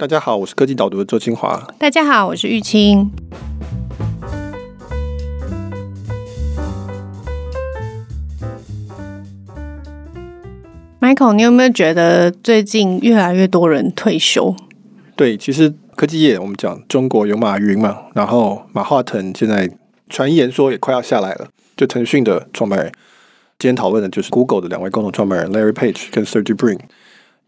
[0.00, 1.62] 大家好，我是科技导读的周清华。
[1.78, 3.10] 大家好，我是玉清。
[11.02, 14.56] Michael，你有没有觉得最近越来越多人退休？
[15.16, 19.70] 对，其实科技业我们讲中国有马云嘛，然后马化腾现在
[20.08, 22.90] 传言说也快要下来了，就腾讯的创办人。
[23.58, 26.78] 今天讨论的就是 Google 的两位共同创办人 Larry Page 跟 Sergey Brin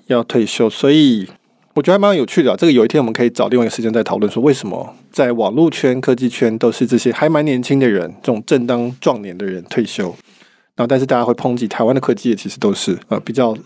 [0.09, 1.31] 要退休，所以。
[1.75, 10.15] 我觉得还蛮有趣的，这个有一天我们可以找另外一个时间再讨论，说为什么在网络圈、科技圈都是这些还蛮年轻的人，这种正当壮年的人退休，
[10.77, 13.57] 然后但是大家会抨击台湾的科技业其实都是呃比较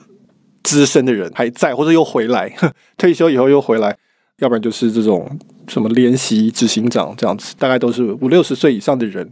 [0.62, 2.52] 资深的人还在，或者又回来
[2.96, 3.96] 退休以后又回来，
[4.38, 5.28] 要不然就是这种
[5.66, 9.28] 什么联席执行长这样子，大概都是五六十岁以上的人。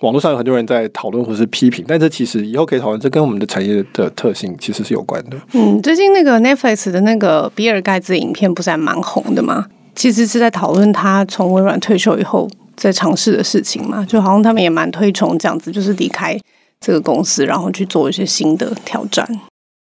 [0.00, 5.36] 网络上有很多人在讨论或是批评，但这其实以后可以讨论，这跟我们的产业的特性其实是有关的。
[5.52, 9.66] 嗯，最近那个 Netflix 的那个比尔盖茨影片不是还蛮红的吗？
[9.94, 16.38] 其实是在讨论他从微软退休以后在尝试的事情嘛，就好像他们也蛮推崇这样子，就是离开
[16.80, 19.28] 这个公司，然后去做一些新的挑战。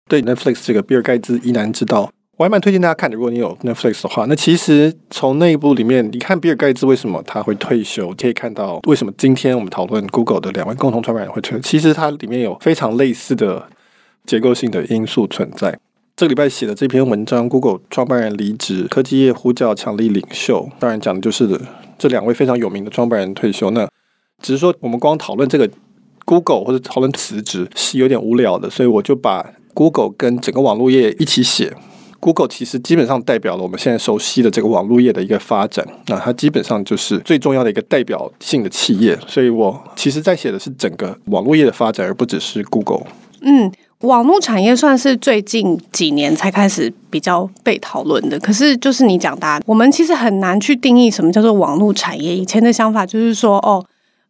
[0.09, 2.11] 对 Netflix 这个比尔盖茨疑难之道。
[2.39, 3.17] 我还蛮推荐大家看的。
[3.17, 11.59] 如果你有 Netflix 的话，那其实从内部里面，你看比尔盖茨为什么他会退休，可以看到为什么今天我们讨论 Google 的两位共同创办人会退。
[11.61, 13.69] 其实它里面有非常类似的
[14.25, 15.77] 结构性的因素存在。
[16.15, 21.61] 这个礼拜写的这篇文章，Google 创办人离职，科技业呼叫强力领袖，当然讲的就是
[21.99, 23.73] 这两位非常有名的创办人退休。
[23.73, 23.89] 那
[24.41, 25.69] 只是说我们光讨论这个
[26.25, 29.45] Google 或者讨论辞职是有点无聊的，所以我就把
[29.75, 31.75] Google 跟整个网络业一起写。
[32.21, 39.19] Google 其实基本上代表了我们现在熟悉的这个网络业的一个发展，那它基本上就是最重要的一个代表性的企业。
[39.27, 43.07] 所以我其实在写的是整个网络业的发展，而不只是 Google。
[43.41, 48.37] 嗯，网络产业算是最近几年才开始比较被讨论的。
[48.41, 52.37] 可是就是你讲的，我们其实很难去定义什么叫做网络产业。
[52.37, 53.85] 以前的想法就是说，哦，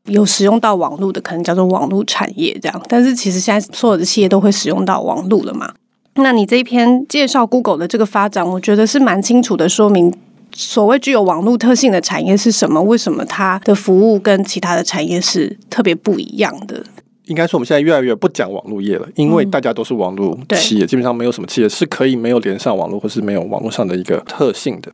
[0.04, 2.82] 有使用到网络的可能叫做网络产业这样。
[2.86, 5.72] 但是其实现在所有的企业都会使用到网络了嘛。
[6.18, 10.12] 那你这一篇介绍 Google 的这个发展，我觉得是蛮清楚的说明，
[10.52, 12.82] 所谓具有网络特性的产业是什么？
[12.82, 16.84] 为什么它的服务跟其他的产业是特别不一样的？
[17.26, 24.90] 应该说，我们现在越来越不讲网络业了，因为大家都是网络企业，基本上没有什么企业是可以没有连上网络或是没有网络上的一个特性的。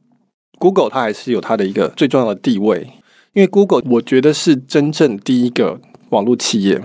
[0.59, 2.87] Google 它还是有它的一个最重要的地位，
[3.33, 5.81] 因为 Google 我觉得是真正第一个
[6.11, 6.83] 网络企业，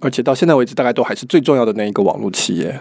[0.00, 2.80] 而且到现在为止，大概都还是最重要的那一个网络企业。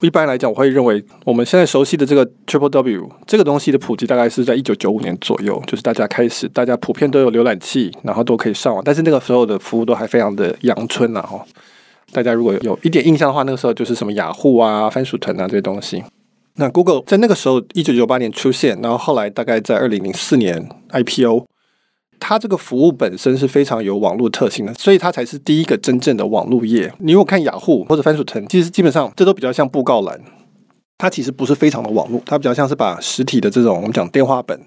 [0.00, 8.82] 一般来讲，我会认为我们现在熟悉的这个 Triple W 这个东西的普及大概是在一九九五年左右，就是大家开始，大家普遍都有浏览器，然后都可以上网。
[8.84, 11.42] 但是那个时候的服务都还非常的阳春呐，哈。
[12.12, 16.04] 大家如果有一点印象的话，那个时候就是什么雅虎啊、番薯藤啊这些东西。
[16.56, 21.46] 那 Google 在那个时候一九九八年出现，然后后来大概在二零零四年 IPO。
[22.18, 26.92] 它这个服务本身是非常有网络特性的，所以它才是第一个真正的网络业。
[26.98, 30.20] 你如果看雅虎或者番薯藤，其实基本上这都比较像布告栏，
[30.98, 34.60] 它其实不是非常的网络，它比较像是把实体的这种我们讲电话本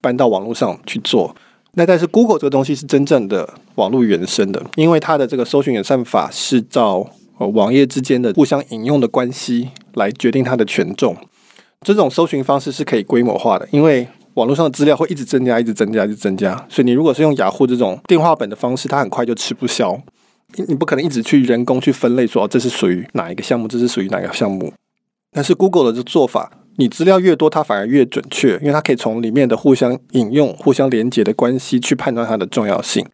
[0.00, 1.34] 搬到网络上去做。
[1.74, 7.06] 那但是 Google 这个东西是真正的网络原生的，因为它的这个搜寻演算法是照
[7.38, 11.14] 呃网页之间的互相引用的关系来决定它的权重。
[11.82, 16.54] 这种搜寻方式是可以规模化的，因为网络上的资料会一直增加，一直增加，一直增加。
[16.68, 19.98] 所以你如果是用雅虎这种电话本的方式，它很快就吃不消。
[20.68, 24.70] 你不可能一直去人工去分类说，说这是属于哪一个项目，这是属于哪个项目。
[25.32, 33.06] 但是 Google 的这做法，你资料越多，它反而越准确，因为它可以从里面的互相引用、互相连接的关系去判断它的重要性，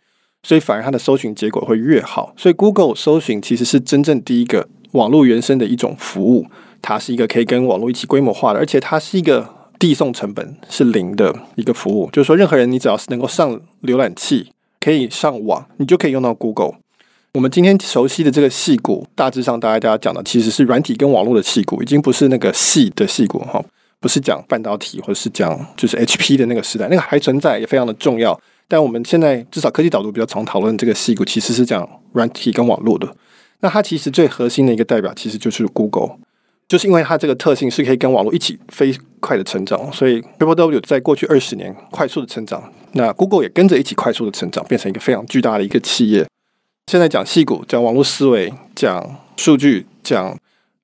[0.42, 2.34] 所以反而它的搜寻结果会越好。
[2.36, 6.46] 所以 Google 搜寻其实是真正第一个网络原生的一种服务，
[6.82, 9.61] 它是一个可以跟网络一起规模化的，而且它是一个。
[9.82, 16.74] 递送成本是零的一个服务，就是说，任何人你只要是能够上浏览器，可以上网，你就可以用到 Google。
[17.34, 23.60] 我们今天熟悉的这个细骨，大致上大家大家讲的其实是软体跟网络的细骨，已经不是那个细的细骨哈，
[23.98, 28.40] 不是讲半导体或者是讲就是 HP 的那个时代，那个还存在也非常的重要。
[28.68, 33.12] 但我们现在至少科技导读比较常讨论这个细骨，其实是讲软体跟网络的。
[33.58, 36.18] 那它其实最核心的一个代表，其实就是 Google。
[36.72, 46.26] 就是因为它这个特性是可以跟网络一起飞快的成长，所以 Triple W 在过去二十年快速的成长，那 Google 也跟着一起快速的成长，变成一个非常巨大的一个企业。
[46.90, 50.34] 现在讲矽谷，讲网络思维，讲数据，讲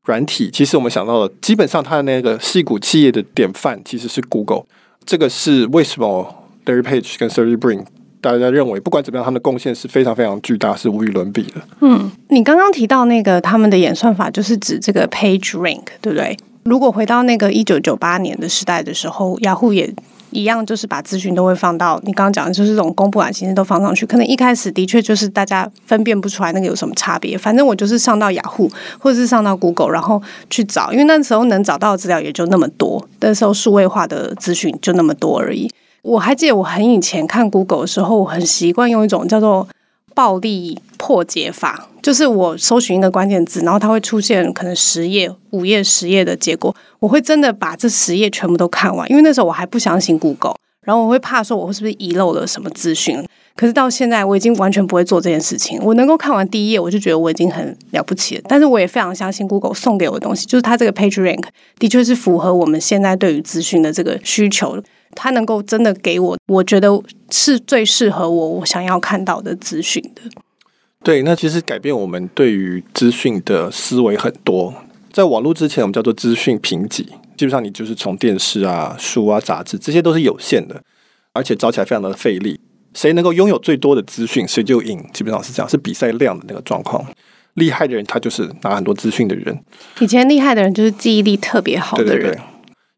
[0.05, 4.64] 软体，其实我们想到的，基本上它的那个矽谷企业的典范其实是 Google。
[5.06, 7.87] 这个是为什么 Larry Page 跟 Sergey Brin。
[8.20, 11.61] 大家认为，不管怎么样，他们的贡献是非常非常巨大，是无与伦比的。
[11.81, 16.37] 嗯，你刚刚提到那个他们的演算法，就是指这个 Page Rank，对不对？
[16.65, 19.91] 如果回到那个一九九八年的时代的时候，雅虎也
[20.31, 24.05] 一样，就是把资讯都会放到你刚刚讲的，就是这种公布栏形式都放上去。
[24.05, 27.38] 可能一开始的确就是大家分辨不出来那个有什么差别。
[27.38, 30.20] 反正我就是上到雅虎或者是上到 Google，然后
[30.50, 35.70] 去找，因为那时候能找到的资料也就那么多，那时候数位化的资讯就那么多而已。
[36.02, 39.68] 我还记得我很以前看 Google 的时候，我很习惯用一种叫做
[40.14, 53.24] 暴力破解法，就是我搜寻一个关键字，然后它会出现可能十页、五页、十页的结果，我会真的把这十页全部都看完，因为那时候我还不相信 Google，然后我会怕说我是不是遗漏了什么资讯。
[53.54, 55.80] 可是到现在，我已经完全不会做这件事情。
[55.82, 58.42] 我能够看完第一页，我就觉得我已经很了不起了。
[58.46, 61.42] 但是我也非常相信 Google 送给我的东西，就是它这个 PageRank
[61.76, 64.80] 的确是符合我们现在对于资讯的这个需求。
[65.20, 66.88] 它能够真的给我，我觉得
[67.32, 70.23] 是最适合我我想要看到的资讯的。
[71.03, 74.73] 对，那其实改变我们对于资讯的思维很多。
[75.12, 77.03] 在网络之前，我们叫做资讯评级，
[77.37, 80.81] 基本上你就是从电视啊、书啊、杂志，这些都是有限的，
[81.32, 82.61] 而且找起来非常的费力。
[82.94, 87.05] 谁能够拥有最多的资讯，谁就赢，基本上是这样，是比赛量的那个状况。
[87.55, 89.59] 厉害的人，他就是拿很多资讯的人。
[89.99, 92.12] 以前厉害的人就是记忆力特别好的人。
[92.15, 92.41] 对对对。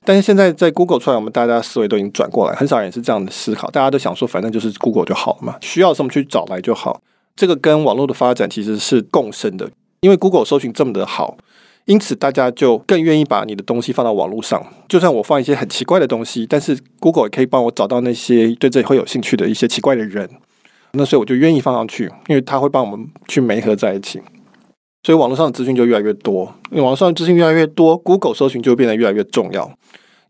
[0.05, 3.71] 但是现在在 Google 出来，我们大家思维都已经转过来，很少人是这样的思考。
[3.71, 7.03] 大家都想说，反正就是 Google 就好了嘛，需要什么去找来就好。
[7.37, 9.71] 这个跟网络的发展其实是共生的，
[10.01, 11.37] 因为 Google 搜寻这么的好，
[11.85, 14.67] 因此大家就更愿意把你的东西放到网络上。
[14.89, 20.29] 就算我放一些很奇怪的东西，但是 Google 也可以帮我找到那些对这里会有兴趣的一些奇怪的人。
[20.93, 24.21] 那所以我就愿意放上去，因为它会帮我们去媒合在一起。
[25.03, 29.71] 所以网络上的资讯就越来越多，因为网络上的资讯越来越多，Google 搜寻就变得越来越重要。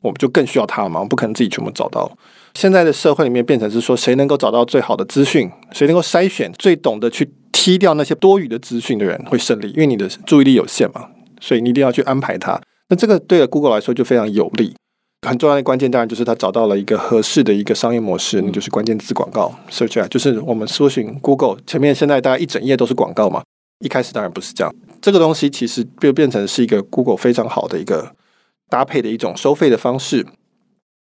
[0.01, 2.11] 我们就更需要它了嘛，不可能自己全部找到。
[2.55, 11.09] 现在的社会里面变成是说，谁能够找到最好的资讯，谁能够筛选最懂得去踢掉那些多余的资讯的人会胜利，因为你的注意力有限嘛，
[11.41, 12.59] 所以你一定要去安排它。
[12.89, 14.75] 那这个对了 Google 来说就非常有利。
[15.29, 19.55] 很重要的关键当然就是它找到了一个合适的一个商业模式，那就是关键字广告。
[19.71, 23.43] Search 就是我们搜寻 Google 前面现在大概一整页都是广告嘛，
[23.81, 24.75] 一开始当然不是这样。
[25.03, 28.15] 这个东西其实就变成是一个 Google 非常好的一个。
[28.73, 30.19] 搭配的一种收费的方式，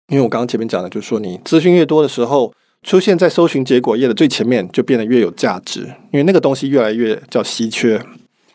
[0.09, 5.81] 因为我刚刚前面讲的，就是说你资讯越多的时候，出现在搜寻结果页的最前面，就变得越有价值，
[6.13, 8.05] 因为那个东西越来越叫稀缺。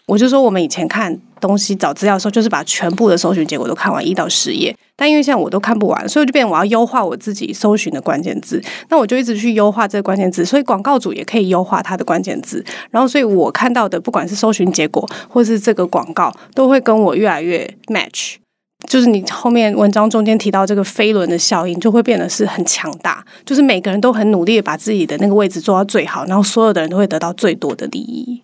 [0.05, 18.35] 我就说，我们以前看东西找资料的时候，就是把全部的搜寻结果都看完一到十页，但因为现在我都看不完，所以就变我要优化我自己搜寻的关键字，那我就一直去优化这个关键字，所以广告主也可以优化它的关键字，然后所以我看到的不管是搜寻结果或是这个广告，都会跟我越来越 match。
[18.87, 23.21] 就是你后面文章中间提到这个飞轮的效应，就会变得是很强大。
[23.45, 28.41] 就是每个人都很努力把自己的那个位置做到最好，然后所有的人都会得到最多的利益。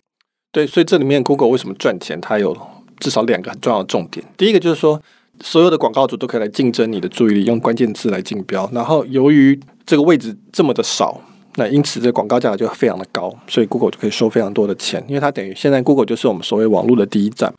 [0.51, 2.19] 对，所以这里面 Google 为什么赚钱？
[2.19, 2.56] 它有
[3.00, 4.25] 至少两个很重要的重点。
[4.38, 5.01] 第一个就是说，
[5.42, 8.69] 所有的广告主都可以来竞争你的注意力，用关键字来竞标。
[8.74, 11.19] 然后由于这个位置这么的少，
[11.56, 17.53] 那因此这广告价格就非常的高，所以 Google 就可以收非常多的钱，因为它等于现在 Google 就是我们所谓网络的第一站。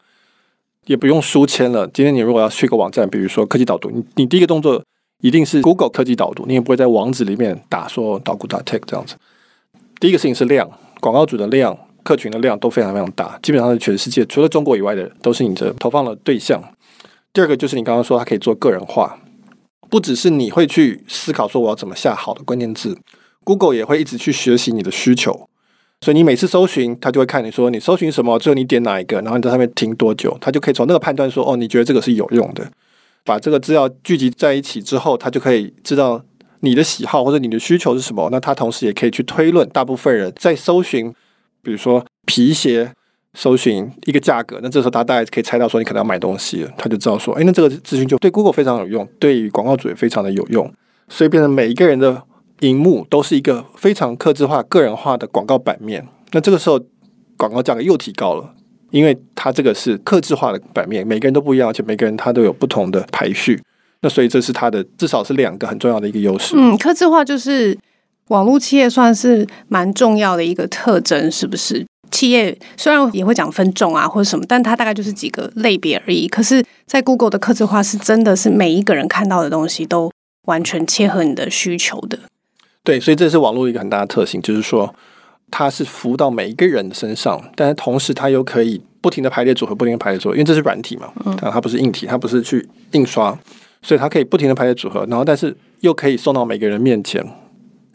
[0.86, 1.84] 也不用书签了。
[1.88, 4.80] 今天你如果要去个网站，比如说科技导读，你你第一个动作
[5.20, 9.16] 一定是 Google 科技导读，你也不会在网址里面打说导读 .tech 这样子。
[9.98, 16.62] 第一个事情是量，广告主的量、客群的量都非常非常大，基本上是全世界除了中国以外的都是你的投放的对象。
[17.32, 19.18] 第二个就是你刚刚说它可以做个人化，
[19.90, 22.96] 不只是你会去思考说我要怎么下好的关键字
[23.42, 25.48] ，Google 也会一直去学习你的需求。
[26.02, 32.70] 所以你每次搜寻，他就会看你说你搜寻什么，最后你点哪一个，然后你在上面停多久，他就可以从那个判断说，哦，你觉得这个是有用的。
[33.24, 36.22] 把这个资料聚集在一起之后，他就可以知道
[36.60, 38.28] 你的喜好或者你的需求是什么。
[38.30, 41.12] 那他同时也可以去推论，大部分人在搜寻，
[41.66, 42.90] 比如说皮鞋，
[43.34, 50.72] 搜寻一个价格，那这时候他大概可以猜到说你可能要买东西了，他就知道说，哎，那这个资讯就对 Google 非常有用，对于广告主也非常的有用，
[51.08, 52.22] 所以变成每一个人的。
[52.60, 56.02] 荧幕都是一个非常客制化、个人化的广告版面。
[56.32, 56.80] 那这个时候，
[57.36, 58.50] 广告价格又提高了，
[58.90, 63.60] 因为它这个是客制化的版面，每个人都不一样，而且每个人他都有不同的排序。
[64.00, 66.54] 那所以这是它的至少是两个很重要的一个优势。
[66.56, 67.76] 嗯，客制化就是
[68.28, 71.86] 网络企业算是蛮重要的一个特征，是不是？
[72.10, 76.28] 企业虽然也会讲分众啊或者什么，但它大概就是几个类别而已。
[76.28, 80.10] 可是，在 Google 的客制化是真的是每一个人看到的东西都
[80.46, 82.18] 完全切合你的需求的。
[82.84, 84.94] 对，所以这是网络一个很大的特性，就是说
[85.50, 93.36] 它是服务到每一个人的身上，但是同时它又可以不停的排列组合，不停的排列组合，因为这是软体嘛，但它不是硬体，它不是去印刷，
[93.82, 97.24] 所以它可以不停的排列组合，然后但是又可以送到每个人面前，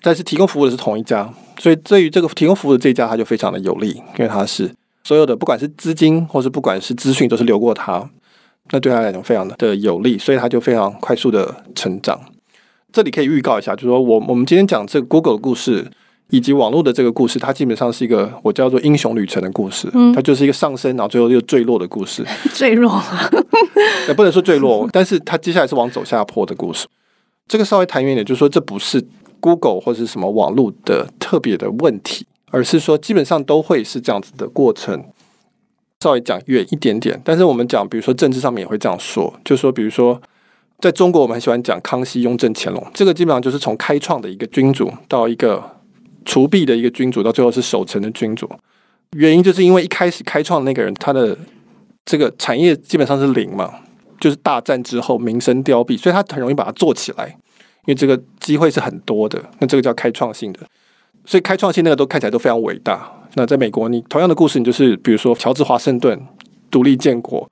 [0.01, 4.71] 但是提供服务的是同一家，所以对于这个提供服务的这一家，它就非常的有利，因为它是
[5.03, 8.09] 所有的不管是资金或是不管是资讯都是流过它，
[8.71, 12.19] 那对他来讲非常的有利，所以他就非常快速的成长。
[12.91, 15.91] 这里可以预告一下，就是说我我们今天讲这个 Google 的故事。
[16.33, 19.89] 以及网络的这个故事，它基本上是一个我叫做英雄旅程的故事。
[19.93, 22.25] 嗯，它就是一个上升，然后最后又坠落的故事。
[22.55, 23.03] 坠落
[24.07, 26.87] 也 不能说坠落，但是它接下来是往走下坡的故事。
[27.49, 29.05] 这个稍微谈远一点，就是说这不是
[29.41, 35.03] Google 或是什么网络的特别的问题，而是说基本上都会是这样子的过程。
[35.99, 40.21] 稍微讲远一点点，但是我们讲，比如说政治上面也会这样说，就说，比如说
[40.79, 45.61] 在中国，我们很喜欢讲康熙、雍正、乾隆，这个基本上就是从开创的一个君主到一个。
[46.23, 48.47] 除弊的一个君主，到最后是守成的君主，
[49.17, 51.35] 原因就是因为一开始开创的那个人，他的
[52.05, 53.73] 这个产业基本上是零嘛，
[54.19, 57.35] 就是大战之后民生凋敝，所以他很容易把它做起来，
[57.85, 60.59] 因为这个机会是很多的，那这个叫开创性的，
[61.25, 63.11] 所以开创性那个都看起来都非常伟大。
[63.35, 66.19] 那在美国，你同样的故事，你就是比如说乔治华盛顿
[66.69, 67.49] 独立建国，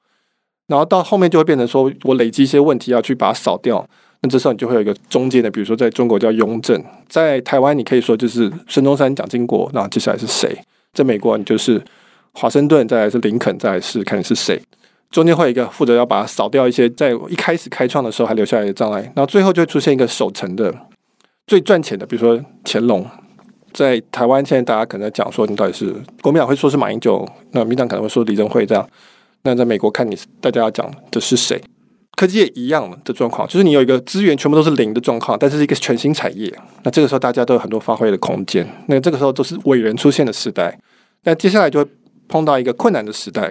[0.67, 3.87] 然后到后面就会变成说我累积一些问题要去把它扫掉。
[4.21, 10.61] 那这时候你就会有一个中间的，比如说在中国叫雍正，在台湾你可以说就是孙中山、蒋经国，那接下来是谁？
[10.93, 11.81] 在美国你就是
[12.33, 14.61] 华盛顿，再来是林肯，再来是看你是谁。
[15.11, 20.73] 中间会有一个负责要把它扫掉一些在一开始开创的时候还留下来的障碍，然后最后就会出现一个守城的
[21.47, 23.05] 最赚钱的，比如说乾隆。
[23.71, 28.87] 在台湾现在大家可能讲说你到底是国民党会说是马英九，那民党可能会说李登辉这样。
[29.43, 31.61] 那在美国看你大家要讲的是谁？
[32.17, 38.67] 科技也一样的状况，就是你有一个资源全部都是零的状况，但是是一个全新产业，那这个时候大家都有很多发挥的空间。
[38.87, 40.77] 那这个时候都是伟人出现的时代，
[41.23, 41.89] 那接下来就会
[42.27, 43.49] 碰到一个困难的时代，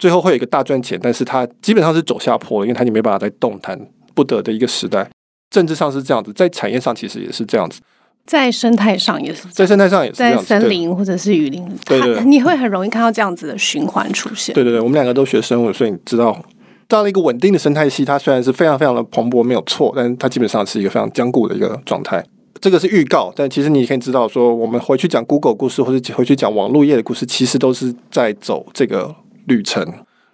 [0.00, 3.78] 最后会有一个大赚钱，但是它基本上是走下坡了，因为它已经没办法再动弹
[4.14, 5.08] 不得的一个时代。
[5.50, 7.80] 政治上是这样子，在产业上其实也是这样子，
[8.24, 14.54] 在生态上也是，在生态上也是在森林或者是雨林，对，对对，你会很容易看到这样子的循环出现。
[14.54, 16.42] 对对对，我们两个都学生物，所以你知道。
[16.88, 22.20] 到了一个稳定的生态系，它虽然是非常非常的蓬勃，没有错，但是它基本上是一个非常坚固的一个状态。
[22.60, 29.14] 这个是预告，但其实你可以知道，说我们回去讲 Google 故事，或者回去讲网络业的故事，其实都是在走这个
[29.50, 29.84] 旅程。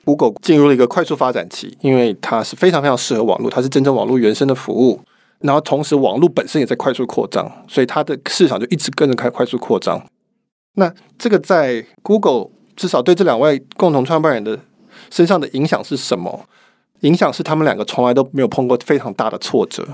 [0.04, 5.00] Google 进入了一个快速发展期，因为它是非常非常适合网络，它是真正网络原生的服务，
[5.40, 10.00] 然后同时网络本身也在快速扩张，所以它的市场就一直跟着开快速扩张。
[10.74, 14.60] 那这个在 Google 至少对这两位共同创办人的。
[15.08, 16.46] 身上的影响是什么？
[17.00, 19.86] 影响是他们两个从来都没有碰过非常大的挫折。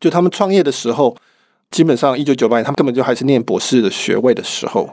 [0.00, 1.14] 就他们创业的时候，
[1.70, 4.88] 基本上一九九八年，他们根本就还是念博士的学位的时候。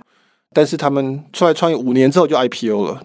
[0.51, 3.03] 但是他们出来创业五年之后就 IPO 了，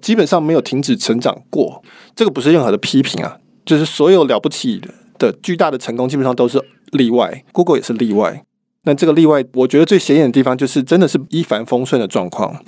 [0.00, 1.82] 基本上没有停止成长过。
[2.14, 4.80] 这个不是任何的批评啊，就是所有了不起
[5.18, 6.62] 的巨大的成功，基本上都是
[6.92, 7.44] 例外。
[7.52, 8.44] Google 也是例外。
[8.82, 12.62] 那这个例外，我觉得最显眼的地方就是真的是一帆风顺的状况，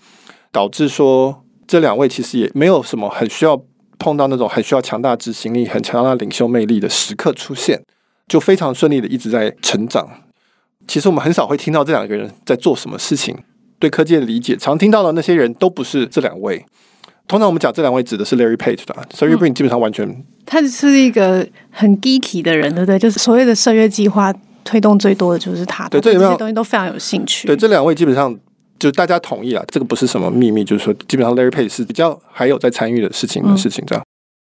[0.52, 1.44] 导致说。
[1.70, 3.62] 这两位其实也没有什么很需要
[3.98, 7.82] 碰到那种很需要强大执行力、很强大领袖魅力的时刻出现，
[8.26, 10.08] 就非常顺利的一直在成长。
[10.86, 13.36] 其实我们很少会听到这两个人在做什么事情，
[13.78, 16.64] 对科技的理解，常听到的那些人都不是这两位。
[17.28, 22.98] 通常我们讲这两位指的是 Larry Page 的，Sergey Brin 基本上完全、嗯、他是一个很 geeky 的人，对不对？
[22.98, 27.46] 就是所谓的社月计划推动最多的就是他，对这些东西都非常有兴趣。
[27.46, 28.36] 对这两位基本上。
[28.78, 34.04] 就大家同意了，这个不是什么秘密，就是说，基本上 Larry Page 是比较还有在参与的事情的事情，这样，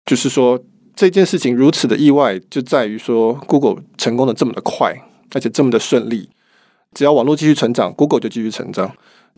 [0.05, 0.57] 就是说
[0.95, 4.95] 这件事情如此的意外，就在于说 Google 成功的这么的快，
[5.33, 6.29] 而且这么的顺利，
[6.93, 8.95] 只要网络继续成长，Google 就继续成长，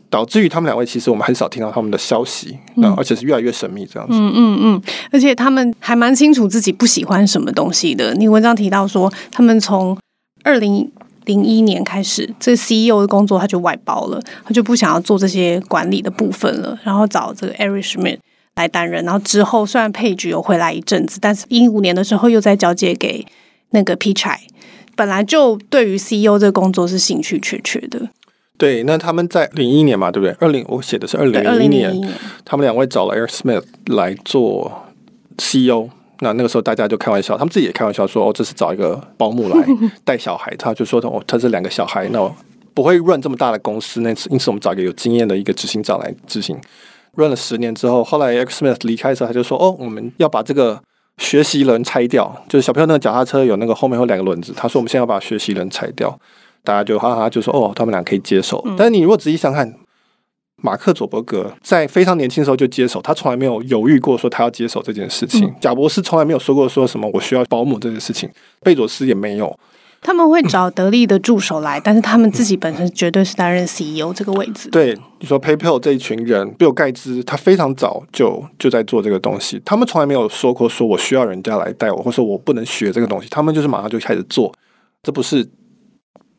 [0.08, 8.14] 导致于他们两位其实我们很少听到他们的消息，嗯，而且是越来越神秘这样子，嗯嗯嗯，而且他们还蛮清楚自己不喜欢什么东西的。
[8.14, 9.96] 你文章提到说，他们从
[10.44, 10.90] 二零。
[11.26, 18.18] 零一年开始，这个 CEO 的工作他就外包了，他就不想要做这些管理的部分了，然后找这个 Eric Schmidt
[18.54, 19.04] 来担任。
[19.04, 23.26] 然后之后虽然 Page 有回来一阵子，但是一五年的时候又再交接给
[23.70, 24.36] 那个 Pichai。
[24.94, 28.08] 本来就对于 CEO 这个工作是兴趣缺缺的。
[28.58, 30.34] 对，那他们在零一年嘛，对不对？
[30.40, 31.92] 二零我写的是二零零一年，
[32.44, 34.86] 他们两位找了 Eric Schmidt 来做
[35.36, 35.90] CEO。
[36.20, 39.66] 那那个时候大家就开玩笑，他们自己也开玩笑说：“哦，这是找一个保姆来
[40.02, 42.34] 带小孩。”他就说：“哦，他是两个小孩，那
[42.72, 44.00] 不会 run 这么大的公司。
[44.00, 46.58] 那次因此我们找一个有经验的一个执行长来执行。
[47.16, 50.80] run 了十年之后，后来 Eric Schmidt 离开的时候，他就说：‘哦，我们要把这个
[51.18, 56.18] 学习轮拆掉，就是小朋友那个脚踏车有那个后面有两个轮子。’他说：‘我们现在要把学习轮拆掉。’
[56.66, 59.72] 大家就哈哈就说：‘哦，他们俩可以接受。’但是你如果仔细想看。”
[60.62, 65.54] 马克·佐伯格在非常年轻的时候就接手，他从来没有犹豫过说他要接手这件事情。
[65.60, 68.28] 贾博士从来没有说过说什么我需要保姆这件事情，
[68.62, 69.54] 贝佐斯也没有。
[70.00, 74.70] 他们会找得力的助手来，但是他们自己本身绝对是担任 CEO 这个位置。
[74.70, 84.50] 对，你说 PayPal 这一群人，比尔盖茨他非常早就就在做这个东西，他们从来没有说过说我需要人家来带我，或者说我不能学这个东西，他们就是马上就开始做，
[85.02, 85.46] 这不是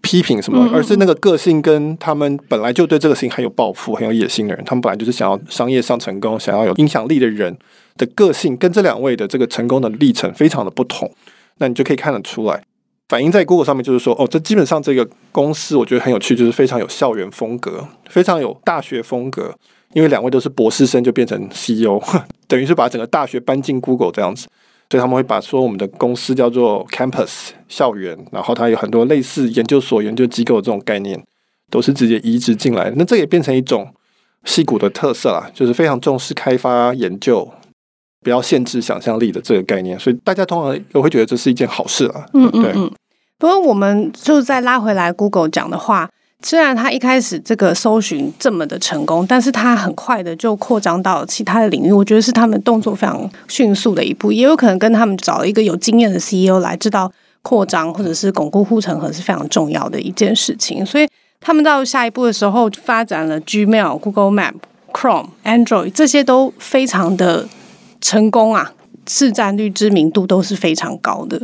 [0.07, 7.57] 批评什么，而是那个个性跟他们本来就对这个事情很有抱负、很有野心的人，他们本来就是想要商业上成功、想要有影响力的人
[7.97, 11.11] 的个性，跟这两位的这个成功的历程非常的不同，
[11.57, 12.63] 那你就可以看得出来。
[13.09, 19.53] 反映在 Google 上面，就是说，哦，这基本上这个公司我觉得很有趣，就是非常有校园风格，非常有大学风格。
[19.93, 21.99] 因为两位都是博士生，就变成 CEO，
[22.47, 24.47] 等于是把整个大学搬进 Google 这样子。
[24.89, 31.21] 所以他们会把说我们的公司叫做 Campus 校园，然后它有很多类似研究所、研究机构这种概念，
[31.69, 32.91] 都是直接移植进来。
[32.95, 33.93] 那这也变成一种
[34.45, 37.51] 矽谷的特色啦，就是非常重视开发研究。
[38.23, 42.25] 不要限制想象力的这个概念，所以大家通常都会觉得这是一件好事啊。
[42.33, 42.91] 嗯嗯嗯。
[43.37, 46.09] 不过我们就再拉回来，Google 讲的话，
[46.43, 51.91] 虽然它一开始这个搜寻这么的成功，但是它很快的就扩张到其他的领域。
[51.91, 60.85] 我觉得是他们动作非常迅速的一步，也有可能跟他们找了一个有经验的 CEO 来知道扩张或者是巩固护城河是非常重要的一件事情。
[60.85, 61.07] 所以
[61.39, 64.53] 他们到下一步的时候，发展了 Gmail、Google Map、
[64.93, 67.47] Chrome、Android 这些都非常的。
[67.99, 68.73] 成功啊，
[69.09, 71.41] 市占率、知名度都是非常高的。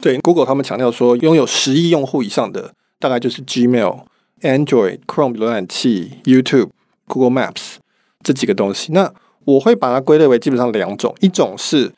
[0.00, 3.98] 对，Google 他们强调说，拥有十亿用户以上的，大概就是 Gmail、
[4.42, 6.70] Android、Chrome 浏览器、YouTube、
[7.06, 7.76] Google Maps
[8.22, 8.92] 这几个东西。
[8.92, 9.12] 那
[9.44, 11.92] 我会把它归类为基本上两种，一种是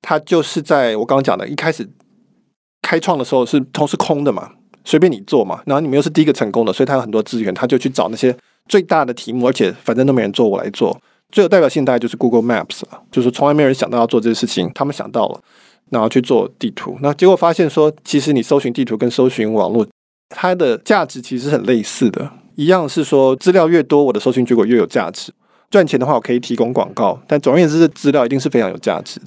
[0.00, 1.88] 它就是在我刚刚讲的，一开始
[2.82, 4.52] 开创的时候是都是空的嘛，
[4.84, 8.36] 随便你做嘛，然后你们又是第一个成功的，所以它有很多资源，他就去找那些
[8.68, 11.00] 最大的题目，而且反正都没人做，我来做。
[11.30, 15.40] 最有代表性大概就是 Google Maps 了，就是从来没有人想到要做这些事情，他们想到了，
[15.88, 19.86] 然后去做地图，那结果发现说，其实你搜寻地图跟搜寻网络，
[20.34, 25.32] 它的价值其实很类似的，一样是说资料越多，我的搜寻结果越有价值。
[25.70, 29.26] 赚钱的话，我可以提供广告，但总而言之，这资料一定是非常有价值的。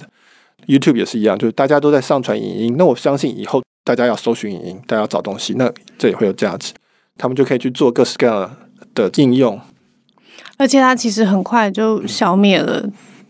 [0.66, 6.72] YouTube 也是一样，就是大家都在上传影音，那我相信以后大家要搜寻影音，大家要找东西，那这也会有价值，
[7.16, 8.56] 他们就可以去做各式各样
[8.94, 9.60] 的应用。
[10.56, 12.88] 而且它其实很快就消灭了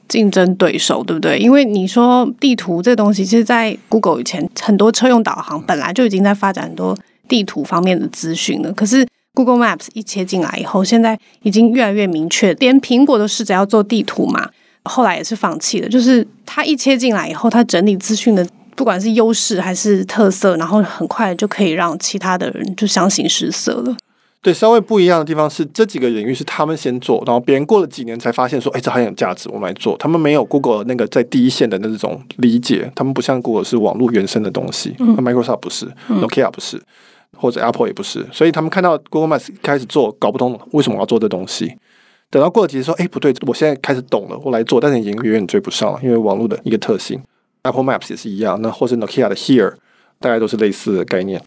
[0.09, 1.39] 竞争对手，对不对？
[1.39, 6.97] 因为你说地图这东西，其实，在 Google 以前，很多车用导航本来就已经在发展很多
[7.29, 8.73] 地图方面的资讯了。
[8.73, 14.49] 可是 Google Maps 一切进来以后，现在已经越来越明确，连苹果都试着要做地图嘛，
[14.85, 15.89] 后来也是放弃了。
[15.89, 23.97] 就是它一切进来以后，它整理资讯的不管是优势还是特色，然后很快就可以让其他的人就相形失色了。
[24.43, 29.97] 对，稍微不一样的地方是，这几个领域是他们先做，然后别人过了几年才发现说，哎，这很有价值，我们来做。
[29.97, 36.81] 他们没有 Google 那个在第一线的那种理解，他们不像 Google 是网络原生的东西，嗯，Microsoft 不是，嗯，Nokia 不是，
[37.37, 41.77] 或者 Apple 也不是，所以他们看到 Google Maps 开始做，搞不通为什么我要做这东西。
[42.31, 47.21] 等到过了几年说，哎，不对，我现在开始懂了，我来做，但是已经远远追不上了，因为网络的一个特性。
[47.63, 49.75] Apple Maps 也是一样，那或是 Nokia 的 Here，
[50.21, 51.41] 大概都是类似的概念。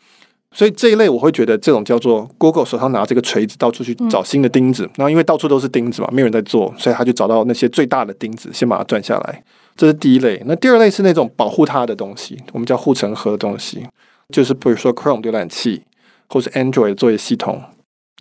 [0.52, 9.44] 所以这一类我会觉得这种叫做 Google 手上拿这个锤子到处去找新的钉子，然后因为到处都是钉子嘛，没有人在做，所以他就找到那些最大的钉子，先把它转下来。
[9.76, 10.42] 这是第一类。
[10.46, 13.86] 那第二类是那种保护它的东西，我们叫护城河的东西，
[14.34, 15.84] 就是比如说 Chrome 浏览器
[16.28, 17.62] 或是 Android 作业系统。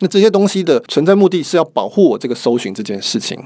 [0.01, 3.43] 那这些东西的存在目的是要保护我这个搜寻这件事情，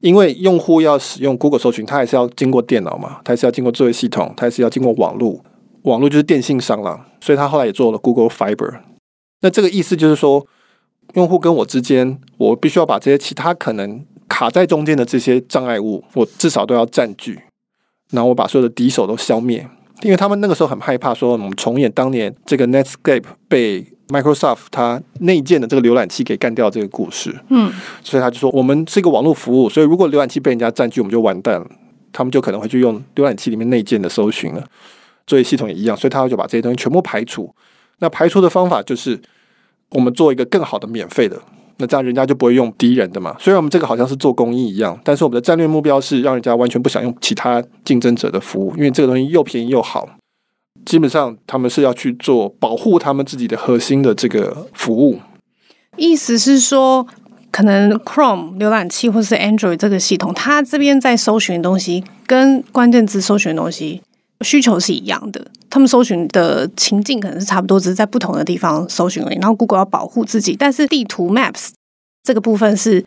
[0.00, 5.42] 因为用户要使用 Google 搜寻，它还是要经过电脑嘛，它还是要经过作业系统，它还是要经过网络。
[5.82, 8.80] 网络就是电信商了，所以他后来也做了 Google Fiber。
[9.40, 10.44] 那这个意思就是说，
[11.14, 17.40] 用户跟我之间，我必须要把这些其他可能卡在中间的这些障碍物，我至少都要占据，
[18.10, 19.66] 然后我把所有的敌手都消灭。
[20.02, 27.34] 因为他们那个时候很害怕说，我们重演当年这个 Netscape 被 Microsoft 它内建的这个浏览器给干掉这个故事。
[27.48, 31.66] 嗯，所以他就说，我们是一个网络服务，所以如果浏览器被人家占据，我们就完蛋了。
[32.12, 34.66] 他们就可能会去用浏览器里面内建的搜寻了。
[35.26, 37.54] 作业系统也一样，所以他就把这些东西全部排除。
[37.98, 39.20] 那排除的方法就是，
[39.90, 41.40] 我们做一个更好的免费的，
[41.78, 43.36] 那这样人家就不会用敌人的嘛。
[43.38, 50.08] 虽然我们这个好像是做公益一样，但是我们的战略目标是让人家完全不想用其他竞争者的服务，因为这个东西又便宜又好。
[50.84, 55.18] 基本上他们是要去做保护他们自己的核心的这个服务。
[55.96, 57.06] 意思是说，
[57.50, 64.02] 可能 Chrome 浏览器或是 Android 这个系统，它这边在搜寻东西跟关键字搜寻东西。
[64.42, 69.36] 需求是一样的，他们搜寻的情境可能是差不多，只是在不同的地方搜寻而已。
[69.36, 71.70] 然后 Google 要保护自己，但是地图 Maps
[72.22, 73.04] 这个部分是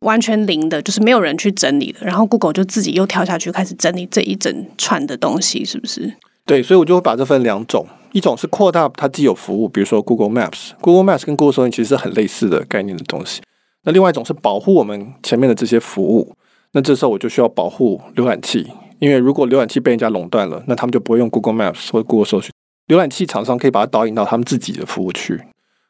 [0.00, 2.00] 完全零的，就是没有人去整理的。
[2.06, 6.12] 然后 Google 就自己又跳下去开始整理这一整串的东西，是不是？
[6.46, 13.40] 对，所以我就会把这分两种，一种是扩大它既有服务，比如说 Google Maps，Google Maps 跟 Google 搜寻其实是很类似的概念的东西。
[13.84, 16.34] 那另外一种是保护我们前面的这些服务，
[16.72, 18.70] 那这时候我就需要保护浏览器，
[19.00, 22.52] 因为如果浏览器被人家垄断了，那他们就不会用 Google Maps 或 Google 搜寻。
[22.86, 25.40] 浏览器厂商可以把它导引到他们自己的服务区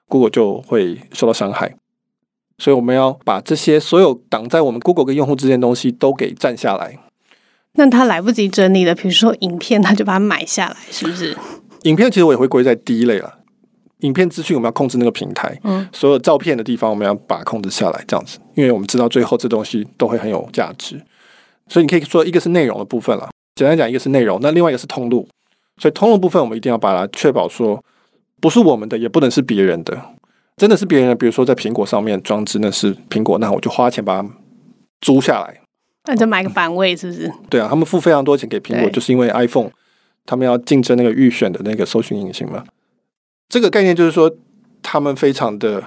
[0.09, 1.75] ，Google 就会受到伤害。
[2.59, 6.99] 所以我们要把这些所有挡在我们 Google 跟用户之间的东西都给占下来。
[7.75, 11.37] 那他来不及整理的，比如说影片，他就把它买下来，是不是？
[11.85, 13.39] 影片其实我也会归在第一类了。
[14.01, 21.01] 影片资讯我们要控制那个平台，嗯，所有照片的地方我们要把它控制下来，这样子，因为我们知道最后这东西都会很有价值。
[21.71, 25.27] 所以你可以说一个是内容的部分了，简单讲一个是内容，那另外一个是通路。
[25.79, 27.83] 所以通路部分我们一定要把它确保说
[28.41, 29.99] 不是我们的，也不能是别人的。
[30.57, 34.29] 真的是别人的，比如说在苹果上面装置，那是苹果，那我就花钱把它
[35.01, 35.59] 租下来。
[36.05, 37.33] 那就买个版位，是不是？
[37.49, 39.71] 对啊，他们付非常多钱给苹果，就是因为 iPhone，
[40.27, 42.65] 他们要竞争那个预选的那个搜寻引擎嘛。
[43.49, 44.31] 这个概念就是说，
[44.83, 45.83] 他们非常的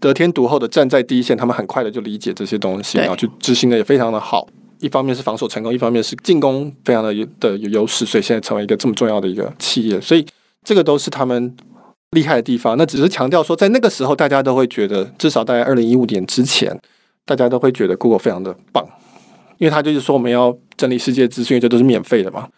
[0.00, 4.48] 得天独厚的站在第一线，他们很快的就理解这些东西，然后去执行的也非常的好。
[4.82, 10.00] 一方面是防守成功，一方面是进攻非常的有的有优势，所以现在成为一个这么重要的一个企业。
[10.00, 10.26] 所以
[10.64, 11.56] 这个都是他们
[12.10, 12.76] 厉害的地方。
[12.76, 16.76] 那只是强调说，在那个时候，大家都会觉得，至少大概二零一五年之前，
[17.24, 18.84] 大家都会觉得 Google 非常的棒。
[19.58, 22.48] 因为他就是说我们要整理世界资讯，这都是免费的嘛。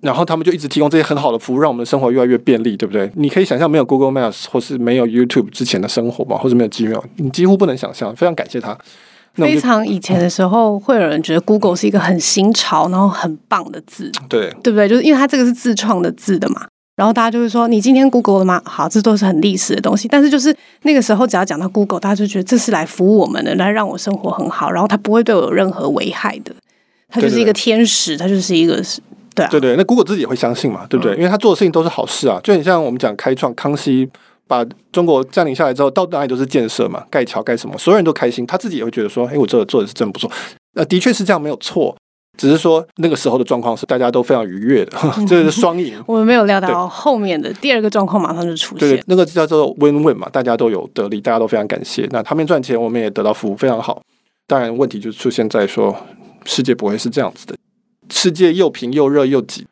[0.00, 3.10] 然后他们就一直提供这些很好的服务，让我们的生活越来越便利，对不对？
[3.16, 6.36] 你可以想象没有 Google Maps 或是没有 YouTube 之前的生活吗？
[6.36, 8.14] 或者没有 Gmail，你几乎不能想象。
[8.14, 8.78] 非常感谢他。
[9.46, 14.88] 非常以前的时候，会有人觉得 Google 是一个很新潮，然后很棒的字，对对不对？
[14.88, 16.66] 就是因为它这个是自创的字的嘛。
[16.96, 20.08] 然后大家就会说：“你今天 Google 了吗？”好，这都是很历史的东西。
[20.08, 24.68] 但是就是那个时候，只要讲到 Google，大家就觉得这是来服务我们的，来让我生活很好。
[24.68, 26.52] 然后它不会对我有任何危害的，
[27.08, 28.82] 它就是一个天使，它就是一个
[29.32, 29.76] 对啊，对对。
[29.76, 31.14] 那 Google 自己也会相信嘛，对不对？
[31.14, 32.40] 嗯、因为他做的事情都是好事啊。
[32.42, 34.10] 就很像我们讲开创，康熙
[34.48, 38.44] 把中国占领下来之后，到哪里都是建设嘛，盖桥盖什么，所有人都开心。
[38.46, 40.28] 他自己也会觉得说：“哎，我这做的是真不错。”
[40.74, 41.94] 呃，的确是这样，没有错。
[42.36, 46.00] 只是说那个时候的状况是大家都非常愉悦的， 这是双赢。
[46.06, 48.88] 我们没有料到后面的第二个状况马上就出现。
[48.88, 52.06] 对，那个叫做 win-win 嘛，大家都有得利，大家都非常感谢。
[52.12, 54.00] 那他们赚钱，我们也得到服务，非常好。
[54.46, 55.94] 当然，问题就出现在说
[56.46, 57.56] 世界不会是这样子的，
[58.08, 59.66] 世界又平又热又挤，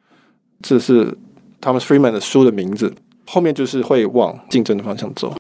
[0.60, 1.16] 这是
[1.62, 2.92] Thomas Friedman 的书的名字。
[3.26, 5.34] 后面就是会往竞争的方向走。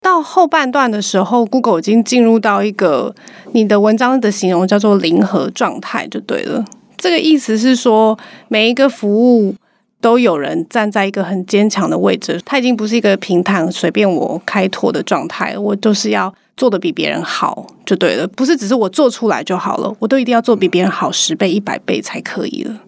[0.00, 3.14] 到后半段的时候，Google 已经进入到一个
[3.52, 6.64] 你的文章的形容叫做零和状态，就对了。
[6.98, 9.54] 这个意思是说，每一个服务
[10.00, 18.26] 都有人站在一个很坚强的位置，它已经不是一个平坦随便我开拓的状态，我都是要做得比别人好，就对了。
[18.28, 22.78] 不是只是我做出来就好了，我都一定要做比别人好十倍、一百倍才可以了。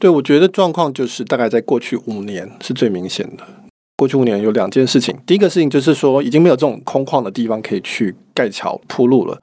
[0.00, 3.44] 对，我觉得状况就是大概在过去五年是最明显的。
[3.96, 9.36] 过去五年有两件事情，第一个事情就是说，已经没有这种空旷的地方可以去盖桥铺路了。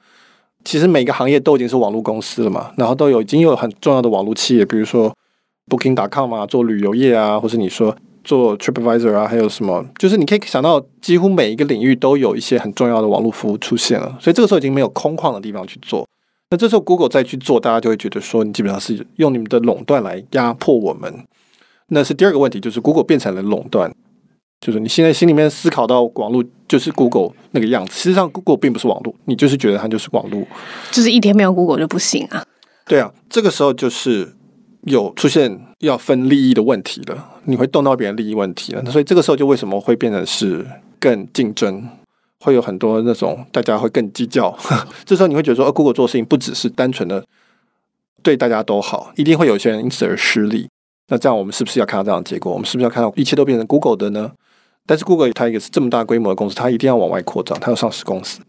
[0.63, 5.13] 其实每个行业都已经是网络公司了嘛，然后都有已经有很重要的网络企业，比如说
[5.69, 14.17] Booking.com 啊，做旅游业啊，或是你说做 TripAdvisor 啊，还有什么，就是你可以想到几乎每一个领域都有一些很重要的网络服务出现了。
[14.21, 16.07] 所以这个时候已经没有空旷的地方去做。
[16.55, 21.13] 那这时候 Google 再去做，大家就会觉得说，你基本上是用你们的垄断来压迫我们。
[21.89, 23.93] 那是第二个问题，就是 Google 变成了垄断。
[24.61, 30.47] 就是你现在心里面思考到网络就是 Google 那个样子，实际上 Google 并不是网络，你就是觉得它就是网络，
[30.91, 32.41] 就是一天没有 Google 就不行啊。
[32.87, 34.33] 对啊，这个时候就是
[34.83, 38.85] 有出现要分利益的问题了，你会动到别人利益问题了。
[38.89, 40.65] 所以这个时候就为什么会变成是
[41.01, 41.89] 更竞争，
[42.39, 44.57] 会有很多那种大家会更计较。
[45.05, 47.23] 这时候你会觉得说，呃，Google 做事情不只是单纯的
[48.21, 50.67] 对大家都好，一定会有些人因此而失利。
[51.07, 52.51] 那这样我们是不是要看到这样的结果？
[52.51, 54.31] 我们是不是要看到一切都变成 Google 的呢？
[54.87, 58.39] 但是 Google 它一个是这么大规模的公司，它一定要往外扩张，它要上市公司，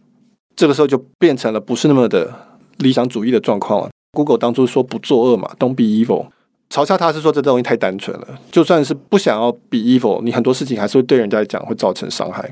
[0.54, 2.34] 这个时候就变成了不是那么的
[2.78, 3.90] 理想主义的状况了。
[4.12, 6.28] Google 当初说不作恶嘛，Don't be evil，
[6.70, 12.50] 嘲笑他是说这东西太单纯了，就算是不想要 be evil，你很多事情还是会对人家来讲会造成伤害。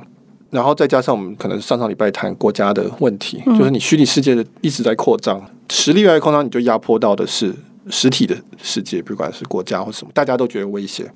[0.55, 7.53] 然后再加上我们可能上上礼拜谈国家的问题，就是你虚拟世界的一直在扩张，实力越来越扩张，你就压迫到的是
[7.91, 11.11] 实体的世界，不管是国家或什么，大家都觉得威胁。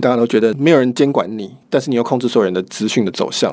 [0.00, 3.52] 大家都觉得没有人监管你，但是你又控制所有人的资讯的走向。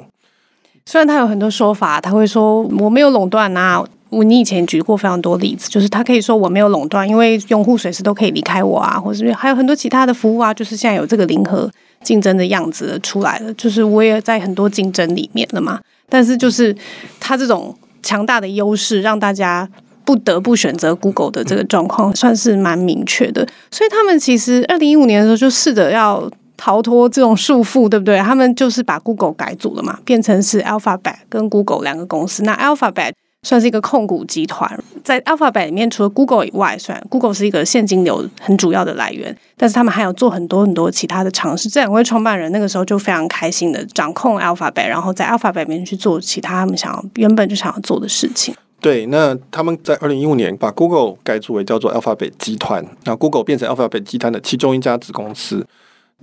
[0.86, 3.84] 虽然他有很多说法，他会说我没有垄断啊。
[4.14, 11.70] 我你以前举过非常多例子，就是他可以说我没有垄断，因为用户随时都可以离开我啊，或者是还有很多其他的服务啊，就是现在有这个零和
[12.04, 15.80] 竞争的样子出来了，就是我也在很多竞争里面了嘛。
[16.10, 16.76] 但是就是
[17.20, 19.68] 他这种强大的优势，让大家
[20.06, 23.48] 不得不选择 Google 的这个状况，算是蛮明确的。
[23.72, 28.20] 所以他们其实二零一五年的时候就试着要逃脱这种束缚，对不对？
[28.20, 32.44] 他们就是把 Google 改组了嘛，变成是 Alphabet 跟 Google 两个公司。
[32.44, 41.70] 那 Alphabet 算是一个控股集团，在 Alphabet 里面，除了 Google 以外，虽然 Google 是一个现金流很主要的来源，但是他们还有做很多很多其他的尝试。
[41.70, 48.56] 这两位创办人那个时候就非常开心的掌控 Alphabet，然后在 Alphabet 里面去做其他他们想要原本就想要做的事情。
[48.80, 55.66] 对，那他们在二零一五年把 Google 改组为叫做 Alphabet 集团，那 Google 变成 Alphabet 集团的其中一家子公司。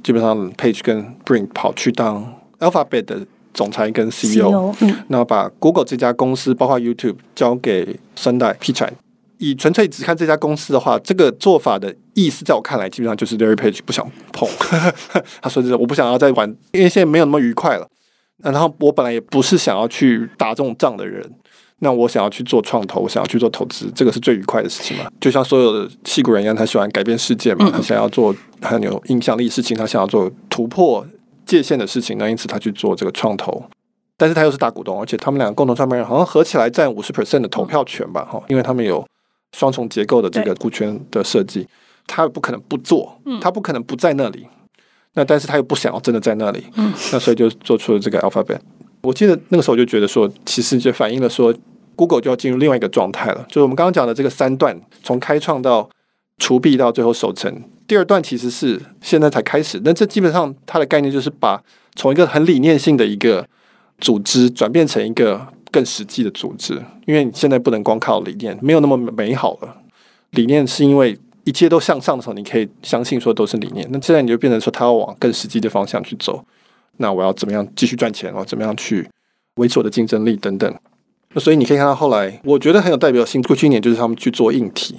[0.03, 4.75] 基本上，Page 跟 Brin 跑去当 Alphabet 的总裁跟 CEO，
[5.09, 8.91] 那把 Google 这家公司，包括 YouTube 交给三代 Pichai。
[9.39, 14.47] 以纯粹只看这家公司的话，这个做法的意思，在我看来，基本上就是 Larry Page 不想碰。
[15.41, 17.89] 他说：“这我不想要再玩，因为现在没有那么愉快了。
[18.43, 21.25] 然后我本来也不是想要去打这种仗的人。”
[21.83, 25.05] 那我想要去做创投，我想要去做投资，这个是最愉快的事情嘛？
[25.19, 31.07] 就像所有的戏骨人一样，他喜欢改变世界嘛，他想要做很有影响力的事情，他想要做突破
[31.51, 33.63] 界限的事情，那因此他去做这个创投。
[34.17, 38.25] 但是他又是大股东，而且他们两个共同创办人好像合起来占五十 percent 的投票权吧？
[38.31, 39.05] 哈，因为他们有
[39.57, 41.67] 双重结构的这个股权的设计，
[42.07, 44.47] 他又不可能不做，他不可能不在那里。
[45.15, 46.65] 那但是他又不想要真的在那里，
[47.13, 48.61] 那所以就做出了这个 Alphabet。
[49.03, 51.55] 我记得那个时候我就觉得说，其实就反映了说。
[51.97, 55.87] Google 就要进入另外一个状态了，就是我们刚刚讲的这个三段，从开创到
[56.39, 57.63] 储币到最后守成。
[57.91, 61.61] 第二段其实是现在才开始，那这基本上它的概念就是把
[61.97, 63.45] 从一个很理念性的一个
[63.99, 69.77] 组织转变成一个更实际的组织，因为你现在不能光靠理念，没有那么美好了。
[70.31, 73.85] 理念是因为一切都向上的时候，你可以相信说都是理念。
[73.91, 76.45] 那现在你就变成说，它要往更实际的方向去走。
[76.99, 78.33] 那我要怎么样继续赚钱？
[78.33, 79.05] 我怎么样去
[79.57, 80.73] 维持我的竞争力等等。
[81.35, 83.43] 那所以你可以看到后来，我觉得很有代表性。
[83.43, 84.97] 过去一年就是他们去做硬体，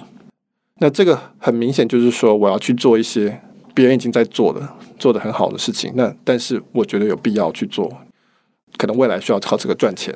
[0.82, 3.40] 那这个很明显就是说，我要去做一些
[3.72, 4.60] 别人已经在做的、
[4.98, 5.92] 做的很好的事情。
[5.94, 7.88] 那但是我觉得有必要去做，
[8.76, 10.12] 可能未来需要靠这个赚钱。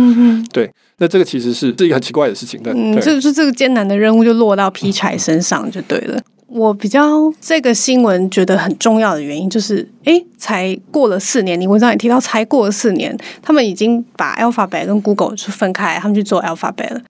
[0.50, 0.72] 对。
[0.96, 2.58] 那这个其实是是一个很奇怪的事情。
[2.64, 6.18] 但嗯，就是这个艰难的任务就落到 Pichai 身上就对了。
[6.46, 17.02] 我比较这个新闻觉得很重要的原因就是，哎，才过了四年，你文章也提到，才过了四年，他们已经把 Alphabet 跟 Google 是分开，他们去做 Alphabet 了。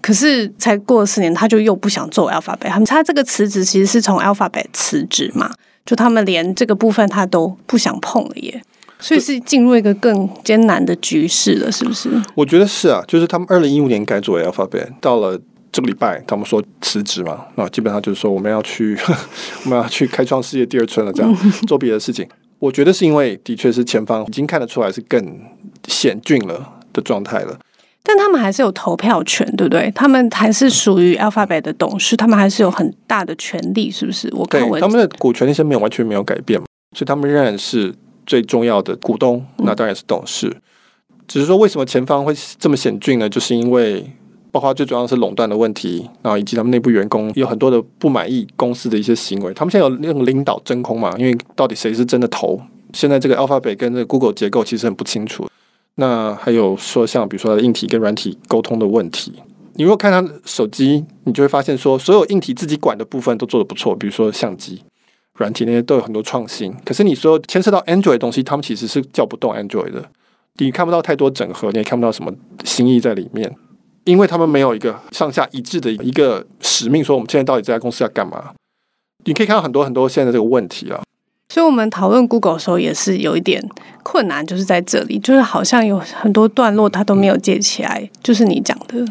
[0.00, 5.50] 可是才过了四年，他就又不想做 Alphabet，他们他这个辞职其实是从 Alphabet 辞职嘛，
[5.84, 8.62] 就他们连这个部分他都不想碰了耶，
[8.98, 12.10] 所以是进入一个更艰难的局势了，是不是？
[12.34, 15.40] 我觉得是啊，就是他们二零一五年改做 Alphabet，到了。
[15.70, 18.98] 这个礼拜，他们说辞职嘛，那基本上就是说我们要去，
[19.64, 21.32] 我们要去开创世界第二春了，这样
[21.68, 22.26] 做别的事情。
[22.58, 25.38] 我觉得是因为的确是前方已经看得出来是更
[25.86, 27.56] 险峻了的状态了。
[28.02, 29.90] 但他们还是有投票权，对不对？
[29.94, 34.28] 他们还是属于 Alphabet 的董事，他们还是有很大的权利，是不是？
[34.34, 36.58] 我看对他们的股权那些没有完全没有改变，
[36.96, 37.94] 所以他们仍然是
[38.26, 40.48] 最重要的股东，那当然是董事。
[40.48, 43.28] 嗯、只是说为什么前方会这么险峻呢？
[43.28, 44.10] 就是因为。
[44.50, 49.52] 包括最主要是垄断的问题，然后以及他们内部员工有很多的不满意公司的一些行为。
[49.52, 51.14] 他们现在有那种领导真空嘛？
[51.18, 52.58] 因为到底谁是真的头？
[52.94, 55.46] 现在这个 Alphabet 跟这个 Google 结构其实很不清楚。
[56.00, 59.32] 那还有说像比如说硬体跟软体沟通的问题。
[59.74, 64.82] 你如果看他手机，你就会发现说，所有硬体自己管的部分都做得不错，比如说相机、
[65.34, 66.72] 软体那些都有很多创新。
[66.84, 70.08] 可是你说牵涉到 Android 的东西，他们其实是叫不动 Android 的。
[70.58, 72.32] 你看不到太多整合，你也看不到什么
[72.64, 73.54] 新意在里面。
[74.04, 78.52] 因为他们没有一个上下一致的一个使命，说我们现在到底这家公司要干嘛？
[79.24, 81.02] 你可以看到很多很多现在这个问题啊。
[81.48, 83.62] 所以，我们讨论 Google 的时候也是有一点
[84.02, 88.00] 困难，就是在这里，就是好像有很多段落它都没有接起来。
[88.02, 89.04] 嗯、就是你讲的，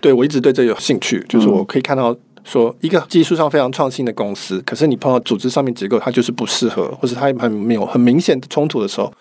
[0.00, 9.12] 对，我一直对这有兴趣，就是我可以看到说一个技术上非常创新的公司，可是你碰到组织上面结构，它就是不适合，或者它很没有很明显的冲突的时候。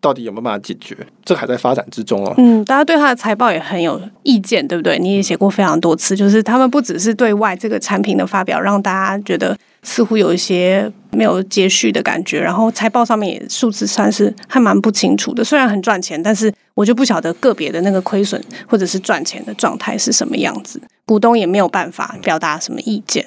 [0.00, 0.96] 到底有没有办法解决？
[1.24, 2.32] 这还在发展之中哦。
[2.38, 4.98] 嗯，大家对他的财报也很有意见，对不对？
[4.98, 15.42] 你也写过非常多次，就是他们不只是对外这个产品的发表，让大家觉得似乎有一些没有接续的感觉，然后财报上面也数字算是还蛮不清楚的。
[15.42, 23.26] 虽然很赚钱，但是我就不晓得个别的那个亏损或者是赚钱的状态是什么样子，股东也没有办法表达什么意见。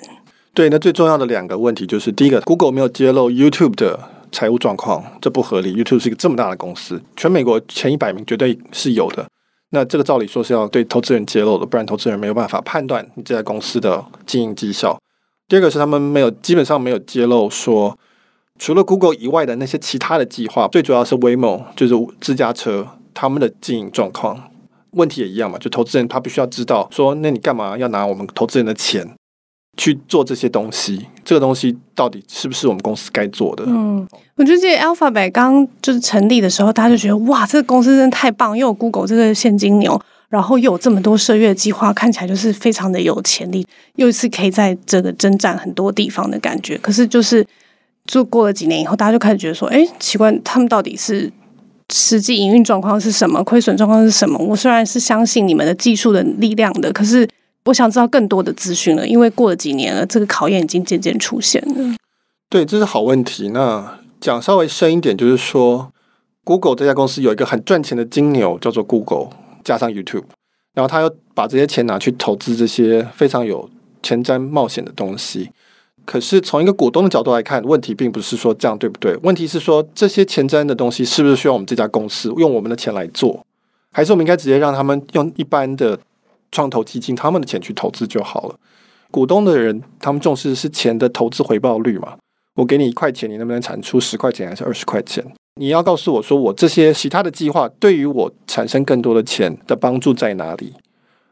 [0.54, 4.00] 对，那最重要的两个问题就是，第一个，Google 没有揭露 YouTube 的。
[4.32, 5.76] 财务状况，这不合理。
[5.76, 9.26] YouTube 是一个这么大的公司，全美国前一百名绝对是有的。
[9.70, 15.00] 那这个照理说是要对投资人揭露的，不然投资人没有办法判断你这家公司的经营绩效。
[15.48, 17.98] 第二个是他们没有，基本上没有揭露说，
[18.60, 24.52] 除了 Google 以外的那些其他的计划，最主要是 Waymo 就是自驾车，他们的经营状况。
[24.92, 29.10] 问题也一样嘛，就投资人他必须要知道说，那你干嘛要拿我们投资人的钱
[29.82, 31.08] 去做这些东西？
[31.26, 33.64] 这个东西到底是不是我们公司该做的？
[33.66, 43.66] 嗯，我就记得 Alphabet 刚就是成立的时候，大家就觉得哇，这个公司真的太棒，又有 Google 这个现金牛，然后又有这么多涉月计划，看起来就是非常的有潜力，
[43.96, 46.78] 又一次可以在这个征战很多地方的感觉。
[46.78, 47.44] 可是就是
[48.06, 51.32] 就过了几年以后，大家就开始觉得说，哎，奇怪，他们到底是？
[51.94, 53.44] 实际营运状况是什么？
[53.44, 54.40] 亏损状况是什么？
[54.40, 57.28] 我虽然是相信你们的技术的力量的，可是
[57.66, 59.08] 我想知道更多的资讯了。
[59.08, 61.96] 因为过了几年了，这个考验已经渐渐出现了。
[62.50, 63.50] 对，这是好问题。
[63.50, 65.92] 那讲稍微深一点，就是说
[66.44, 69.30] ，Google 这家公司有一个很赚钱的金牛，叫做 Google
[69.64, 70.24] 加上 YouTube，
[70.74, 73.70] 然后他又把这些钱拿去投资这些非常有
[74.04, 75.52] 前瞻冒险的东西。
[76.04, 79.16] 可是从一个股东的角度来看，问题并不是说这样对不对？
[79.24, 83.46] 问题是说这些前瞻的东西是不是需要我们这家公司用我们的钱来做，
[83.92, 85.98] 还是我们应该直接让他们用一般的
[86.52, 88.56] 创投基金他们的钱去投资就好了？
[89.10, 92.16] 股东的人他们重视的是钱的投资回报率嘛？
[92.56, 95.26] 我给你一块钱，你能不能产出十块钱还是二十块钱？
[95.60, 100.74] 你要告诉我说我这些其他的计划对于我产生更多的钱的帮助在哪里？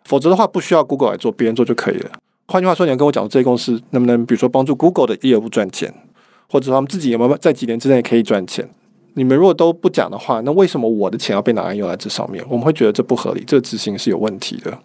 [0.06, 2.12] 否则的话，不需要 Google 来做，别人做就可以了。
[2.48, 5.94] 换句话说，你要跟我讲，这些公司能不能，比如说帮助 Google 的业务赚钱，
[6.50, 8.68] 或者他们自己有没有在几年之内可以赚钱？
[9.14, 12.44] 你们如果都不讲的话，那为什么我的钱要被拿来用在这上面？
[12.50, 14.78] 我们会觉得这不合理，这个执行是有问题的。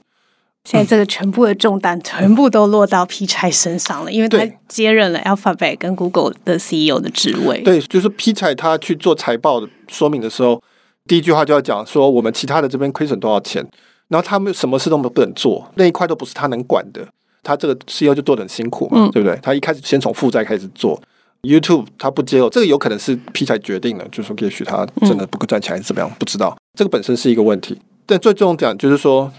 [0.65, 7.61] 现在这个全部的重担全部都落到 Pichai 身上了，因为他接任了 Alphabet 跟 Google 的 CEO 的职位。
[7.63, 10.63] 对，就是 Pichai 他去做财报的说明的时候，
[11.07, 13.63] 第一句话就要讲说我们其他的这边亏损多少钱，
[14.09, 17.07] 然后他们什么事都不能做，那一块都不是他能管的。
[17.43, 19.39] 他这个 CEO 就做的很辛苦嘛，嗯、对不对？
[19.43, 20.99] 他一开始先从负债开始做
[21.43, 26.57] YouTube，他不接受，这个有可能是 P 才决定了，就是说也许他真的不够赚钱还是怎么样，不知道。
[26.73, 29.31] 这个本身是一个问题，但最重要讲就是说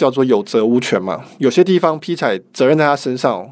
[0.00, 1.22] 叫做有责无权嘛。
[1.36, 3.46] 有些地方批采责任在他身上，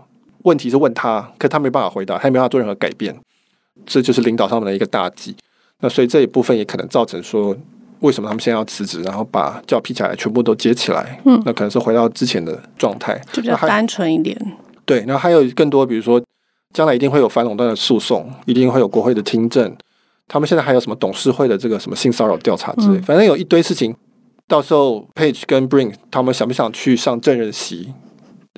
[0.45, 3.15] 问题是问他，可他没办法回答，他也没办法做任何改变，
[3.85, 5.37] 这就是领导上面的一个大忌。
[5.81, 7.55] 那所以这一部分也可能造成说。
[8.01, 11.21] 为什么他们现在要辞职，然后把叫 Pichai 全部都接起来？
[11.25, 14.41] 嗯，那可能是回到之前的状态，就比较单纯一点。
[14.85, 16.23] 对，然后还有更多，比如说
[16.73, 19.77] 将来一定会有反垄断的诉讼，一定会有国会的听证。
[20.29, 23.93] 他们现在还有什么董事会的这个什么性骚扰调查之类，嗯、反正有一堆事情。
[24.49, 27.93] 到时候 Page 跟 Brink 他们想不想去上证人席？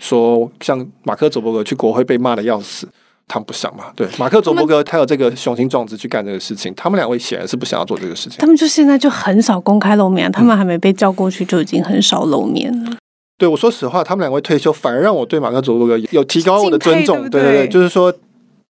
[0.00, 2.88] 说像马克·佐伯格去国会被骂的要死。
[3.32, 3.92] 他们不想嘛？
[3.94, 6.74] 对，马克·佐伯格他有这个雄心壮志去干这个事情。
[6.74, 8.38] 他们两位显然是不想要做这个事情。
[8.40, 12.96] 他们就现在就很少公开露面，嗯、他们还没被叫过去就已经很少露面了。
[13.38, 17.30] 对，我说实话，他们两位退休反而让我对马克·佐伯格有提高我的尊重。
[17.30, 18.12] 对，对对对，就是说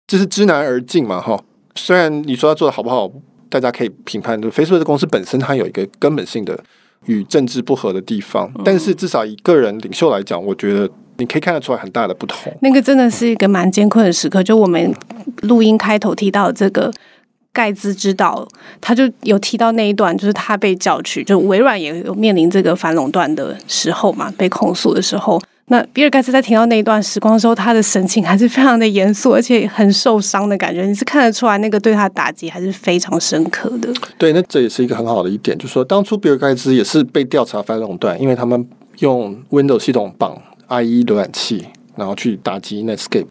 [0.08, 1.41] 这是知难而进嘛，哈。
[1.75, 3.10] 虽然你说他做的好不好，
[3.49, 4.41] 大家可以评判。
[4.41, 6.62] 就 Facebook 的公司本身它有一个根本性的
[7.05, 10.89] 与政治不合的地方，嗯、但是至少以个人领袖来讲，我觉得。
[11.21, 12.49] 你可以看得出来很大的不同。
[12.62, 14.41] 那个真的是一个蛮艰困的时刻。
[14.41, 14.89] 就我们
[15.41, 16.89] 录音开头提到的这个
[17.51, 18.47] 盖茨之道，
[18.79, 25.38] 他就有提到那一段，就是他被叫去，就微软也有面临这个反垄断的时候嘛，被控诉的时候。
[25.69, 30.84] 那比尔盖茨在听到那一段时光的时候，他的神情还是非常的严肃，而且很受伤的感觉。
[30.84, 33.89] 你是看得出来，那个对他的打击还是非常深刻的。
[34.17, 38.67] 对，那这也是一个很好的一点，就是说当初比尔盖茨也是被调查反垄断，因为他们
[38.99, 40.38] 用 Windows 系统绑。
[40.71, 43.25] IE 浏览器，然后去打击 Netscape。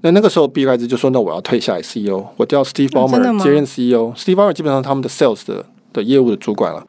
[0.00, 4.12] 那那个时候，比尔盖茨就说：“那我要退下来，CEO，我叫 Steve Ballmer 接任 CEO。
[4.16, 6.84] Steve Ballmer 基本上他们的 Sales 的的业务的主管了，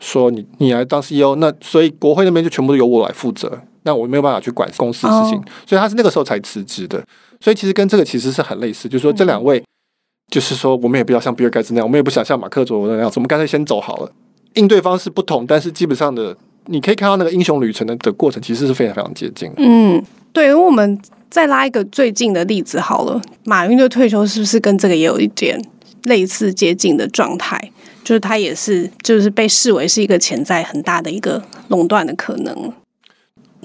[0.00, 3.60] 说你你来当 CEO，那所以国会那边就全部都由我来负责。
[3.86, 7.02] 那我没有办法去管公司的事情，所以他是那个时候才辞职的。
[7.40, 9.62] 所以其实跟这个其实是很类似，就是说这两位，
[10.30, 14.12] 就是说我们也不要像比尔盖茨那样，我们也不想像马克佐伯格那样，我们干脆先走好了。
[14.54, 16.36] 应对方式不同，但是基本上的。”
[16.68, 19.54] 你可以看到那个英雄旅程的的过程，其实是非常非常接近的。
[19.58, 20.52] 嗯，对。
[20.52, 25.56] 我们再拉一个最近的例子好了，马云的退休是不是跟这个也有一点
[26.06, 27.70] 类似接近的状态？
[28.02, 32.72] 就是他也是，就是被视为是一个潜在很大的一个垄断的可能。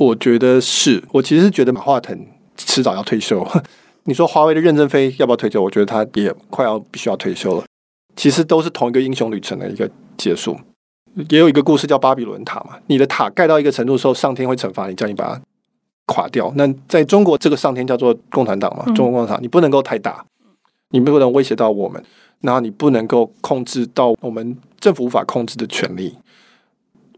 [0.02, 2.26] 我觉得是，我其实是觉得马化腾
[2.58, 3.48] 迟早要退休。
[4.06, 5.62] 你说华为的任正非要不要退休？
[5.62, 7.66] 我觉得他也快要必须要退休了。
[8.16, 9.88] 其实都是同一个英雄旅程的一个
[10.18, 10.58] 结束。
[11.30, 15.42] 也有一个故事叫巴比伦塔嘛，你的塔盖到一个程度的时候，上天会惩罚你，叫你把它
[16.08, 16.52] 垮掉。
[16.56, 20.26] 那在中国，这个上天叫做共产党嘛，中国共产党，你不能够太大，
[20.90, 22.04] 你不能威胁到我们，
[22.40, 26.18] 然后你不能够控制到我们政府无法控制的权利。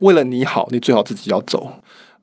[0.01, 1.71] 为了你好，你最好自己要走，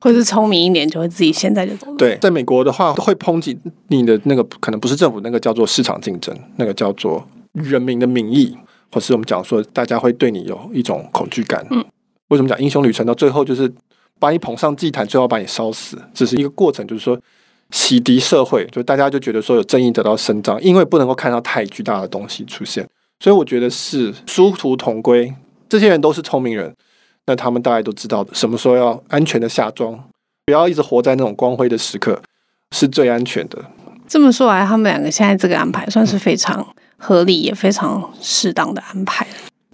[0.01, 1.95] 或是聪明一点，就会自己现在就走。
[1.95, 8.57] 对，在美国的话，会抨击你的那个可能不是政府，那个叫做市场竞争，那个叫做人民的民意。
[8.93, 11.65] 或是我们讲说，大家会对你有一种恐惧感。
[11.69, 11.81] 嗯，
[12.27, 13.71] 为什么讲英雄旅程到最后就是
[14.19, 17.17] 把你捧上祭坛，最后把你烧死，只是一个过程，就是说
[17.69, 22.85] 洗涤社会，就大家就觉得说有正义得到伸张，因为不能够看到太巨大的东西出现，
[23.21, 25.33] 所以我觉得是殊途同归。
[25.69, 26.75] 这些人都是聪明人，
[27.31, 29.97] 那他们大概都知道什么时候要安全的下装，
[30.45, 32.21] 不要一直活在那种光辉的时刻，
[32.71, 33.57] 是最安全的。
[34.05, 36.67] 这么说来，他们两个现在这个安排算是非常
[36.97, 39.25] 合理，也非常适当的安排。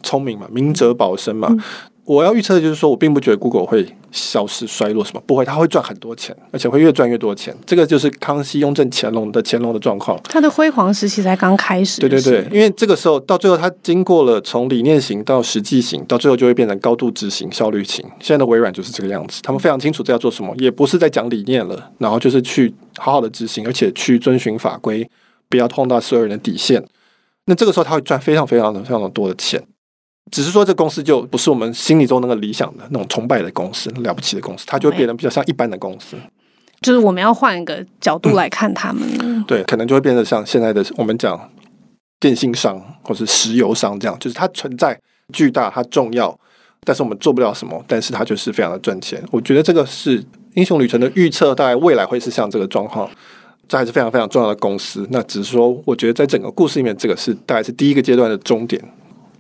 [0.04, 1.48] 聪明嘛，明哲保身嘛。
[1.50, 1.60] 嗯
[2.08, 7.54] 我要预测的就是说，我并不觉得 Google 会消失、衰落什么，不会，它会赚很多钱，而且会越赚越多钱。
[7.66, 10.18] 这个就是康熙、雍正、乾隆的乾隆的状况。
[10.24, 12.00] 它的辉煌时期才刚开始。
[12.00, 18.02] 对对对，因为这个时候到最后，它经过了从理念型到实际型，到最后就会变成高度执行、效率型。
[18.22, 25.06] 现在的微软就是这个样子，他们非常清楚这要做什么，也不是在讲理念了，然后就是去好好的执行，而且去遵循法规，
[25.50, 26.82] 不要碰到所有人的底线。
[27.48, 29.62] 那这个时候，他会赚非常非常的非常的多的钱。
[30.32, 36.18] 只是说，这公司就不是我们心里中那个理想的那种崇拜的公司，了不起的公司，它就会变得比较像一般的公司。
[36.82, 41.50] 就是我们要换一个角度来看他们，嗯，对，可能就会变得像现在的我们讲
[42.20, 45.00] 电信商或是石油商这样，就是它存在
[45.34, 46.38] 巨大，它重要，
[46.84, 49.24] 但是我们做不了什么，但是它就是非常的赚钱。
[49.32, 50.24] 我觉得这个是
[50.54, 53.10] 英雄旅程的预测，大概未来会是像这个状况，
[53.68, 55.08] 这还是非常非常重要的公司。
[55.10, 58.80] 那只是说，我觉得在整个故事里面，这个是大概是第一个阶段的终点。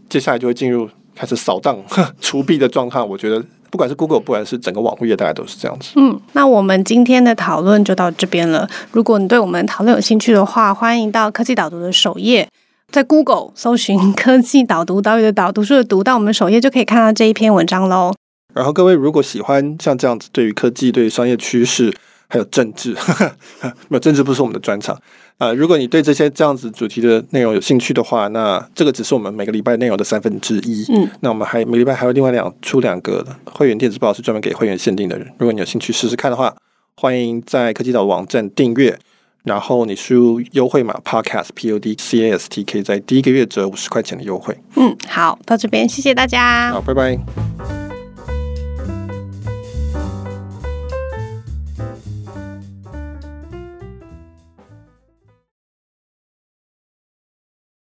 [0.09, 1.77] 接下来就会进入开始扫荡、
[2.21, 3.07] 除弊的状况。
[3.07, 5.91] 我觉得不管是 Google，不管是整个网络业，大概都是这样子。
[5.95, 8.67] 嗯，那我们今天的讨论就到这边了。
[8.91, 12.47] 如果你对我们讨论有兴趣的话，欢迎到科技导读的首页，
[12.91, 18.13] 在 Google 搜寻“科技导读”，岛屿的导，读书的读，到我们首页就可以看到这一篇文章喽。
[18.53, 21.93] 然后各位如果喜欢像这样子，对于科技、对于商业趋势，
[22.27, 22.95] 还有政治，
[23.89, 24.95] 没有政治不是我们的专长。
[25.37, 30.83] 啊、呃，如果你对这些这样子主题的内容有兴趣的话，那这个只是我们每个礼拜内容的三分之一。
[30.91, 35.27] 嗯，那我们还每礼拜还有另外两出两个会员电子报，是专门给会员限定的人。
[35.37, 36.55] 如果你有兴趣试试看的话，
[36.95, 38.97] 欢迎在科技岛网站订阅，
[39.43, 44.57] 然后你输入优惠码 podcast p o d c a s t，可以在第一个月折五十块钱的优惠。
[44.75, 46.71] 嗯，好，到这边谢谢大家。
[46.71, 47.86] 好，拜拜。